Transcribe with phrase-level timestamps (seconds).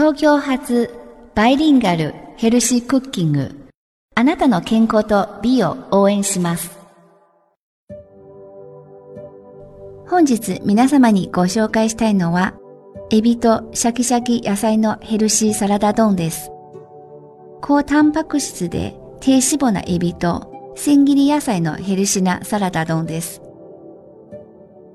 [0.00, 0.94] 東京発
[1.34, 3.68] バイリンガルヘルシークッキング。
[4.14, 6.78] あなたの健康と美を応援します。
[10.08, 12.54] 本日皆様にご紹介したいのは
[13.10, 16.50] エビとシャキシャキ野菜のヘルシーサラダ丼です。
[17.60, 23.42] 高タンパク質で低脂肪なエビと千切り野菜のヘルシーなサラダ丼です。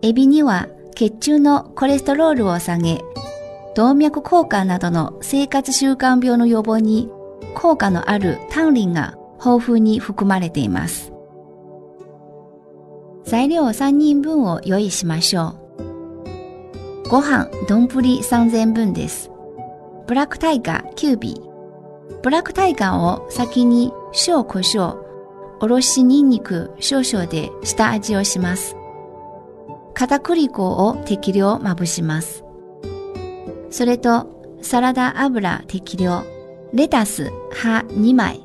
[0.01, 3.03] エビには血中のコレステロールを下げ
[3.75, 7.09] 動脈硬化などの生活習慣病の予防に
[7.55, 11.11] 効果のあるタンリンが豊富に含まれています。
[13.25, 15.55] 材料3人分を用意しましょ
[17.05, 17.09] う。
[17.09, 19.29] ご飯、丼3000分です。
[20.07, 22.21] ブラックタイガー9尾。
[22.23, 23.91] ブラックタイガーを先に
[24.27, 24.97] 塩胡椒、
[25.59, 28.77] おろしニンニク少々で下味をします。
[29.93, 32.44] 片栗粉を適量まぶします。
[33.75, 36.23] それとサラダ油適量、
[36.71, 38.39] レタス葉2枚、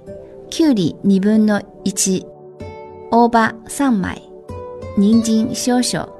[0.51, 2.27] きゅうり2分の1、
[3.13, 4.29] 大葉3枚、
[4.99, 6.13] 人参少々、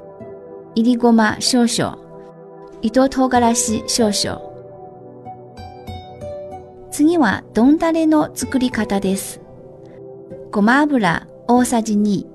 [0.75, 1.97] いりごま少々、
[2.81, 4.41] 糸唐辛子少々。
[6.89, 9.41] 次は丼だれの作り方です。
[10.51, 12.25] ごま油大さじ2、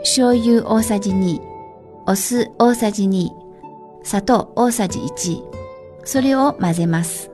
[0.00, 1.40] 醤油大さじ2、
[2.06, 3.30] お酢大さじ2、
[4.02, 5.61] 砂糖大さじ1、
[6.04, 7.30] それを混ぜます。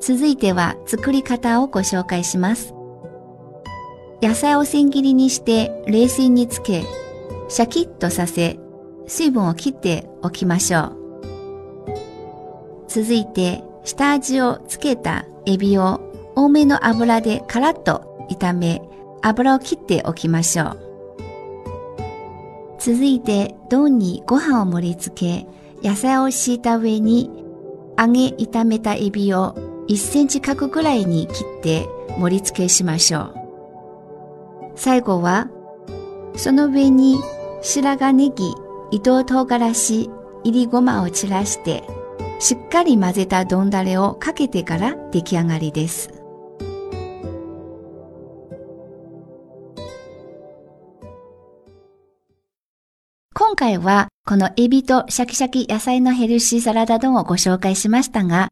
[0.00, 2.74] 続いては作り方をご紹介します。
[4.22, 6.84] 野菜を千切りにして冷水につけ、
[7.48, 8.58] シャキッとさせ、
[9.06, 10.96] 水分を切っておきましょう。
[12.88, 16.00] 続いて、下味をつけたエビを
[16.34, 18.82] 多めの油でカラッと炒め、
[19.22, 20.78] 油を切っておきましょう。
[22.78, 25.46] 続いて、丼にご飯を盛り付け、
[25.82, 27.30] 野菜を敷いた上に
[27.98, 29.54] 揚げ炒めたエビを
[29.88, 33.34] 1センチ角ぐらいに切って盛り付けしましょう。
[34.76, 35.48] 最後は
[36.36, 37.20] その上に
[37.62, 38.54] 白髪ネギ、
[38.92, 40.10] 糸唐辛子、
[40.44, 41.82] いりごまを散らして
[42.38, 46.10] しっかり混ぜた丼だれをかけてから出来上がりです。
[53.34, 58.50] 今回はこのエビとシャキシャキ野菜のヘルシーサラダ丼をご紹介しましたが、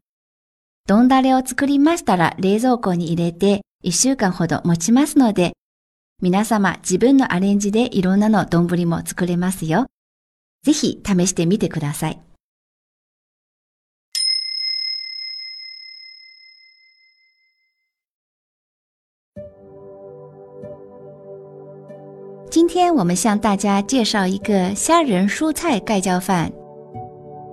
[0.87, 5.53] 丼だれを作りましたら冷蔵庫に入れて1週間ほど持ちますので、
[6.19, 9.85] 皆様自分のアレンジでいろんなの丼も作れますよ。
[10.63, 12.26] ぜひ試してみてください。
[22.49, 26.51] 今天我们向大家介绍一个虾仁蔬菜盖浇饭。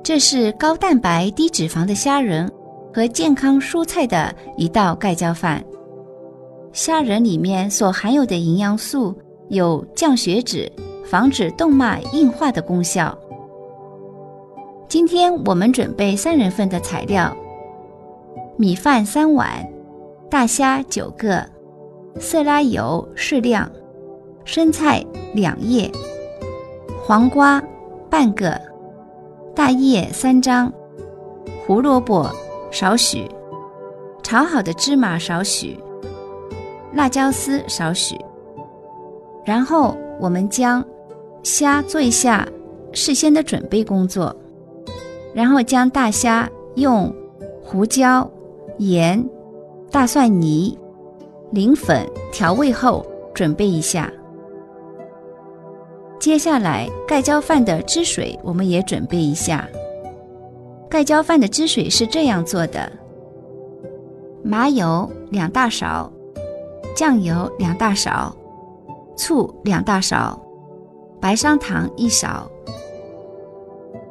[0.05, 2.51] 这是高蛋白低脂肪的虾仁
[2.93, 5.63] 和健康蔬菜的一道盖浇饭。
[6.73, 9.15] 虾仁里面所含有的营养素
[9.49, 10.71] 有降血脂、
[11.05, 13.17] 防止动脉硬化的功效。
[14.89, 17.37] 今天我们准备三人份的材料：
[18.57, 19.67] 米饭三碗，
[20.31, 21.45] 大虾九个，
[22.21, 23.69] 色拉油适量。
[24.45, 25.91] 生菜两叶，
[27.03, 27.63] 黄瓜
[28.11, 28.61] 半个，
[29.55, 30.73] 大叶三张，
[31.67, 32.31] 胡萝卜
[32.71, 33.27] 少许，
[34.23, 35.79] 炒好的芝麻少许，
[36.93, 38.17] 辣椒丝少许。
[39.45, 40.85] 然后我们将
[41.43, 42.47] 虾做一下
[42.93, 44.35] 事先的准备工作，
[45.33, 47.13] 然后将大虾用
[47.63, 48.31] 胡椒、
[48.79, 49.27] 盐、
[49.91, 50.79] 大蒜泥、
[51.51, 54.13] 磷粉调味后准备一下。
[56.25, 59.69] 接下来，盖浇饭的汁水我们也准备一下。
[60.89, 62.91] 盖浇饭的汁水是这样做的：
[64.43, 66.11] 麻油两大勺，
[66.97, 68.35] 酱油两大勺，
[69.19, 70.41] 醋两大勺，
[71.21, 72.51] 白砂糖一勺。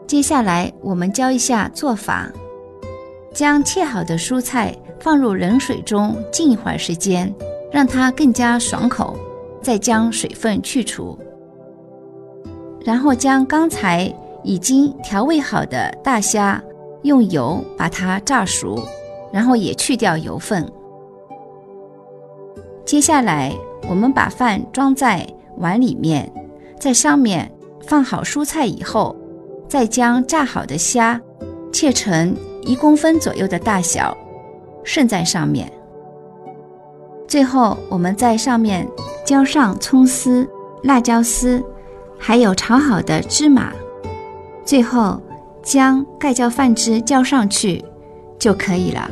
[0.05, 2.31] 接下来，我们教一下做法：
[3.33, 7.33] 将切好的蔬菜放入冷水中浸一会儿时间，
[7.71, 9.17] 让它更加爽口，
[9.63, 11.17] 再将水分去除。
[12.83, 14.13] 然后将刚才
[14.43, 16.61] 已经调味好的大虾
[17.03, 18.77] 用油把它炸熟，
[19.31, 20.69] 然后也去掉油分。
[22.85, 23.53] 接下来，
[23.89, 25.25] 我们把饭装在
[25.57, 26.29] 碗里面，
[26.77, 27.49] 在上面
[27.87, 29.15] 放好蔬菜以后，
[29.69, 31.21] 再将炸好的虾
[31.71, 34.15] 切成一公分左右的大小，
[34.83, 35.71] 盛在上面。
[37.25, 38.85] 最后，我们在上面
[39.25, 40.45] 浇上葱丝、
[40.83, 41.63] 辣椒丝。
[42.25, 43.73] 还有炒好的芝麻，
[44.65, 45.21] 最后
[45.61, 47.83] 将盖浇饭汁浇上去
[48.39, 49.11] 就可以了。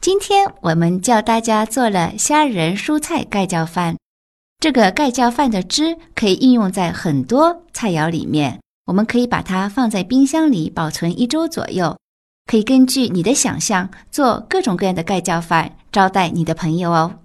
[0.00, 3.96] 今天我们教大家做了虾仁蔬菜盖浇饭。
[4.60, 8.60] 这个盖浇饭的汁可以应用在很多菜肴里面。
[8.86, 11.96] 我们可以把它放在冰箱里保存一周左右。
[12.46, 17.21] 可以根据你的想象做各种各样的盖浇饭招待你的朋友哦。